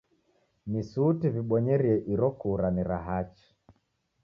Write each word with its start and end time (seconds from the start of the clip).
Ni 0.71 0.81
suti 0.89 1.25
w'ibonyerie 1.33 1.95
iro 2.13 2.27
kura 2.39 2.67
ni 2.75 2.83
ra 2.89 2.97
hachi. 3.05 3.47